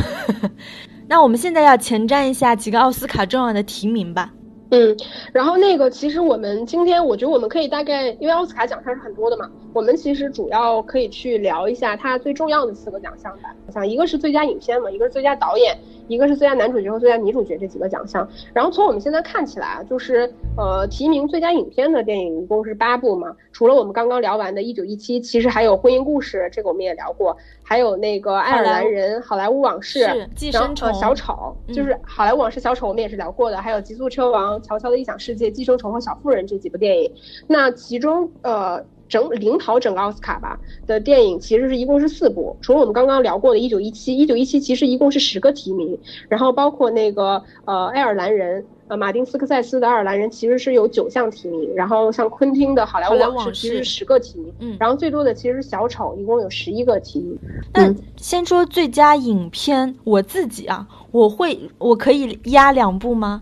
[1.07, 4.33] 那我们现在要前瞻一下几个奥斯卡重要的提名吧。
[4.71, 4.95] 嗯，
[5.33, 13.55] 然后那个，其实我们今天，我觉得我们可以大概，因为奥斯卡奖项是很多的嘛，我们其实主要可以去聊一下它最重要的四个奖项吧。
[13.71, 18.27] 像一个是最佳影片嘛，一个是最佳导演，一个是最佳男主角和最佳女主角这几个奖项。
[18.53, 27.35] 然后从我们现在看起来啊，就是呃，提名最佳影片的电影一共是八部嘛，除了我们刚刚聊完的《一九一七》，其实还有《婚姻故事》，这个我们也聊过。
[27.63, 33.61] 还有那个爱尔兰人、好莱坞往事、寄生虫、小丑，就是好莱坞往事、小丑，我们也是聊过的。
[33.61, 37.09] 还有极速车王、乔乔的异想世界、寄生虫和小妇人这几部电影。
[37.47, 40.57] 那其中呃，整领跑整个奥斯卡吧
[40.87, 45.99] 的电影其实是一共是四部，除了我们刚刚聊过的《一九一七》，《一九一七》其实一共是十个提名，
[46.29, 48.65] 然后包括那个呃爱尔兰人。
[48.87, 57.39] 呃，马丁斯科塞斯的爱尔兰人其实是有九项提名，然后像昆汀的好莱坞往事其实是十个提名，嗯，然后最多的其实是小丑，一共有十一个提名。
[57.73, 63.41] 那先说最佳影片，我自己啊，我会我可以压两部吗？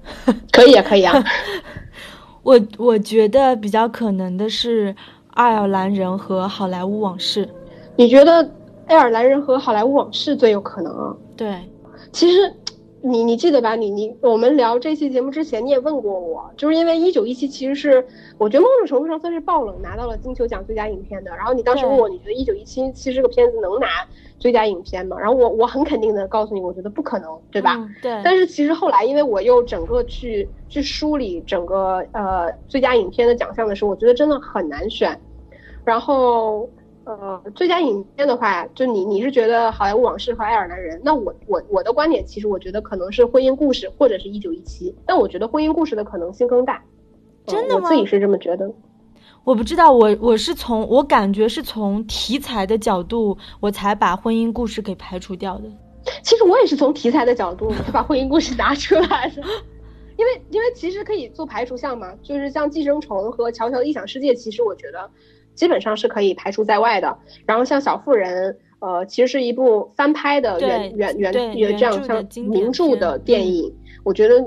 [0.52, 1.24] 可以啊，可以啊。
[2.42, 4.94] 我我觉得比较可能的是
[5.34, 7.48] 爱尔兰人和好莱坞往事。
[7.96, 8.50] 你觉得
[8.86, 11.16] 爱尔兰人和好莱坞往事最有可能啊？
[11.36, 11.56] 对，
[12.12, 12.52] 其实。
[13.02, 13.76] 你你记得吧？
[13.76, 21.30] 你你我们聊这期节目之前，你也问过我，就是因为一九一七其实是我觉得某种程度上算是爆冷拿到了金球奖最佳影片的。
[21.36, 23.86] 然后你当时问我，你觉得一九一七其实这个片子能拿
[24.38, 25.18] 最佳影片吗？
[25.18, 27.88] 然后我我很肯定的告诉你，我觉得不可能，对吧？
[28.02, 28.20] 对。
[28.22, 35.18] 但是其实后来，因为我又整个去去梳理整个呃最佳影片的奖项的时候，我觉得真的很难选。
[35.84, 36.68] 然后。
[37.04, 40.98] 呃，最佳影片的话，就你你是觉得《好莱坞往事》和《爱尔兰人》？
[41.02, 46.82] 那我我我的观点，其实我觉得可能是《婚姻故事》或者是一九一七，但我觉得《婚姻故事》的可能性更大。
[47.46, 47.80] 真的吗？
[47.82, 48.70] 我自己是这么觉得。
[49.44, 55.64] 我不知道，我我是从我感觉是从题材的角度，我才把《婚姻故事》给排除掉的。
[56.22, 59.42] 其实我也是从题材的角度才把《婚姻故事》拿出来的，
[60.16, 65.10] 因为因为其实可以做排除项嘛，就是像《寄生虫》和《乔乔的异想世界》，其实我觉得。
[65.60, 67.18] 基本上是可以排除在外的。
[67.44, 73.70] 然后像《小妇人》，呃，其实是一部翻拍的原原原原这样像名著的电影，
[74.02, 74.42] 我觉得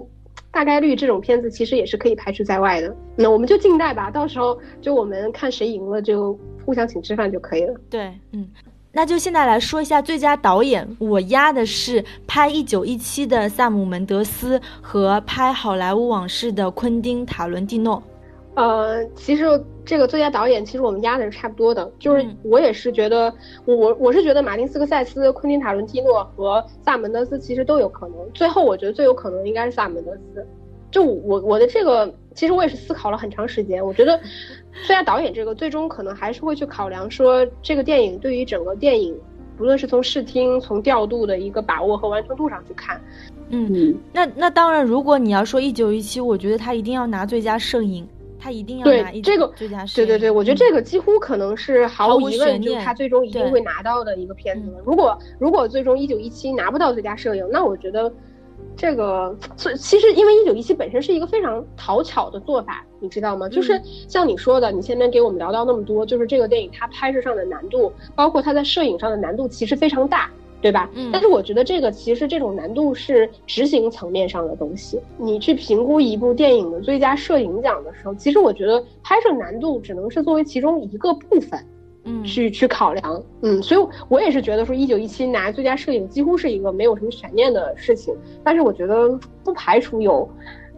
[0.49, 2.95] 大概率这种片子其实也是可以排除在外的。
[3.15, 6.35] 那我们就静待吧，到时候就我们看谁赢了，就
[6.65, 7.75] 互相请吃饭就可以了。
[7.91, 8.49] 对，嗯，
[8.91, 18.01] 那就现在来说一下最佳导演，我压的是拍《一九一七》的萨姆·门德斯和拍《好莱坞往事》的昆汀·塔伦蒂诺。
[18.55, 19.45] 呃，其实
[19.83, 23.33] 这个最佳导演，其实我们压的是差不多的，就是我也是觉得，
[23.65, 28.17] 我我是觉得马丁斯科塞斯、昆汀塔伦蒂诺和萨门德斯其实都有可能。
[28.31, 30.45] 最后我觉得最有可能应该是萨门德斯。
[30.91, 34.19] 就我我的这个，其实我也是思考了很长时间，我觉得
[34.85, 39.17] 最佳导演这个最终可能还是会去考量说这个电影对于整个电影，
[39.57, 43.01] 不论是从视听、从调度的一个把握和完成度上去看。
[43.49, 48.07] 嗯，那那当然，如果你要说一九一七，我觉得他一定要拿最佳摄影。
[48.43, 54.69] 他一定要拿这个最佳摄影对对对，我觉得这个几乎可能是毫无疑问，就是他最终一定会拿到的一个片子。
[54.85, 58.11] 如果如果最终一九一七拿不到最佳摄影，那我觉得
[58.75, 59.33] 这个
[59.77, 63.47] 其实因为一九一七本身是一个非常讨巧的做法，你知道吗？
[63.47, 70.29] 就是像你说的，你前面给我们聊到那么多，就是这个电影它拍摄上的难度，包括它在摄影上的难度，其实非常大。
[70.63, 70.89] 对吧？
[70.95, 74.97] 嗯，但是我觉得这个其实这种难度是执行层面上的东西。
[75.17, 81.59] 你去评估一部电影的最佳摄影奖的时候，其实我觉得拍摄难度只能是作为其中一个部分，
[82.05, 83.21] 嗯，去去考量。
[83.41, 88.15] 嗯，所以我也是觉得说一九一七拿最佳摄影几乎是一个没有什么悬念的事情。
[88.41, 90.25] 但是我觉得不排除有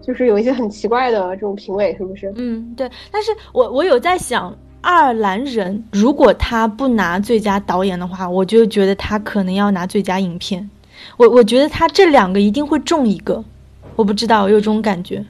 [0.02, 2.34] 就是有一些很奇怪的这种评委，是不是？
[2.38, 2.90] 嗯，对。
[3.12, 4.52] 但是我我有在想，
[4.86, 10.70] 《爱尔兰人》如果他不拿最佳导演的话，我就觉得他可能要拿最佳影片。
[11.18, 13.44] 我我觉得他这两个一定会中一个，
[13.96, 15.26] 我不知道，我有这种感觉。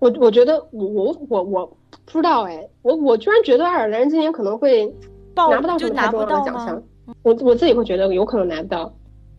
[0.00, 1.66] 我我觉得我我我我
[2.06, 4.84] 不知道哎，我我居然觉得《爱尔兰人》今年可能会
[5.36, 6.82] 拿不到什么太重要的奖项。
[7.22, 8.92] 我我自己会觉得有可能拿不到。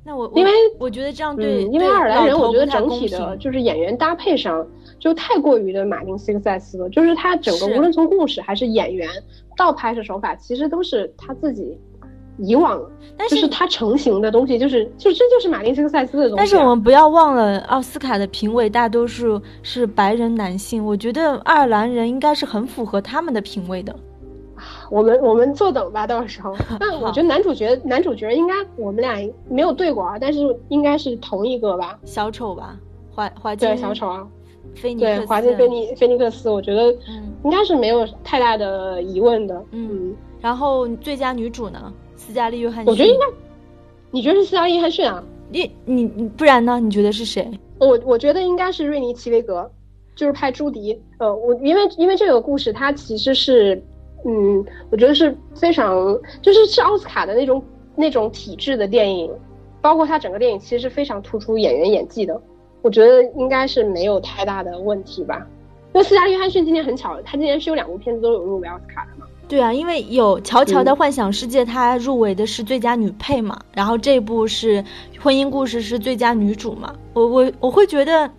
[0.08, 4.66] 那我因为我觉得这样对，因为爱尔兰人，我觉得整体的就是演员搭配上
[5.00, 9.10] 就太过于的马丁斯科塞斯了，就是他整个无论从故事还是演员
[9.58, 11.78] 到拍摄手法，其实都是他自己
[12.38, 12.82] 以往
[13.30, 16.38] 就是他成型的东西，就是就这就是马丁斯科塞斯的东西。
[16.38, 23.94] 但是我们不要忘了，奥斯卡的评委大多数是白人男性，我觉得爱尔兰人应该是很符合他们的品味的。
[24.90, 26.56] 我们我们坐等吧，到时候。
[26.80, 29.16] 但我觉得男主角男主角应该我们俩
[29.50, 30.40] 没有对过啊，但是
[30.70, 32.00] 应该是同一个吧？
[32.06, 32.78] 小丑吧，
[33.14, 33.68] 华华金。
[33.70, 34.28] 对小丑啊，
[34.76, 36.92] 菲尼对华金菲尼菲尼克斯，我觉得
[37.44, 39.64] 应该是没有太大的疑问的。
[39.72, 40.16] 嗯。
[40.40, 41.92] 然后最佳女主呢？
[42.16, 42.92] 斯嘉丽约翰逊。
[42.92, 43.26] 我觉得应该，
[44.12, 45.24] 你觉得是斯嘉丽约翰逊啊？
[45.50, 46.80] 你你你不然呢？
[46.80, 47.50] 你觉得是谁？
[47.80, 49.70] 我我觉得应该是瑞尼奇维格，
[50.16, 51.02] 就是拍朱迪。
[51.20, 53.84] 呃，我因为因为这个故事它其实是。
[54.26, 55.96] 嗯，我觉得是非常，
[56.42, 57.64] 就是是奥斯卡的那种
[57.96, 59.32] 那种体制的电影，
[59.82, 62.42] 包括它整个电影其实是非常突出演员演技的。
[62.82, 65.46] 我觉得应该是没有太大的问题吧。
[65.94, 69.26] 因为斯嘉丽约翰逊今年很巧，他今年是有两部片子都有入围奥斯卡的嘛。
[69.48, 74.84] 对啊，因为有《乔乔的幻想世界》，她入围的是最佳女配嘛，然后这部是
[75.22, 76.94] 《婚姻故事》是最佳女主嘛。
[77.14, 78.30] 我我我会觉得。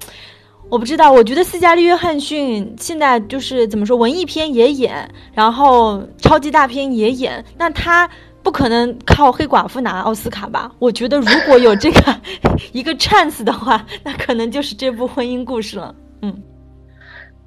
[0.71, 8.09] 我不知道，我觉得斯嘉丽·约翰逊现在就是怎么说，文艺片也演，然后超级大片也演，那他
[8.43, 10.71] 不可能靠黑寡妇拿奥斯卡吧？
[10.79, 12.15] 我觉得如果有这个
[12.73, 15.95] 一个 chance 的话，那可能就是这部婚姻故事了。
[16.21, 16.37] 嗯，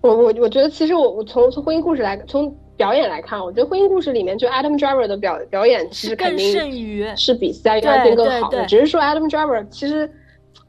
[0.01, 6.51] 我我我觉得其实我我从从婚姻故事来，从表演来看，我觉得婚姻故事里面就 Adam Driver 的表表演其实肯定
[7.15, 10.11] 是比斯嘉丽·约翰逊更好的，只是说 Adam Driver 其实。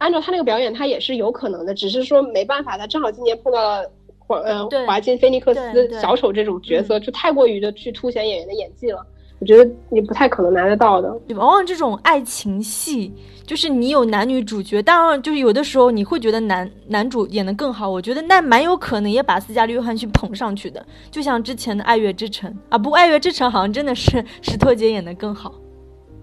[0.03, 3.89] 按照他那个表演，他也是有可能的，只是说没办法，他正好今年碰到了
[4.19, 8.99] 华呃华金菲尼克斯小丑这种角色，就太过于的去凸显演员的演技了，
[9.39, 11.09] 我觉得也不太可能拿得到的。
[11.37, 13.13] 往往这种爱情戏，
[13.47, 25.55] 就是你有男女主角，当然就是有的时候你会觉得男男主演的更好，我觉得那蛮有可能也把斯嘉丽约翰逊捧上去的，就像之前的《爱乐之城》啊，不过《爱乐之城》好像真的是石头姐演的更好。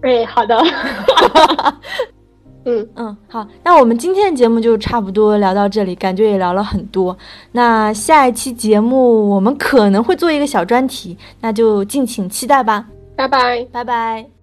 [0.02, 0.58] 哎，好的。
[2.64, 7.16] 嗯嗯，好，那我们今天的节目就差不多聊到这里，感觉也聊了很多。
[7.52, 12.86] 那下一期节目我们可能会做一个小专题，那就敬请期待吧。
[13.16, 14.39] 拜拜，拜拜。